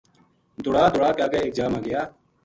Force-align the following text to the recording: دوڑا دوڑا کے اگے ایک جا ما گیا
دوڑا 0.63 0.83
دوڑا 0.93 1.09
کے 1.15 1.21
اگے 1.25 1.39
ایک 1.43 1.51
جا 1.57 1.65
ما 1.71 1.79
گیا 1.85 2.01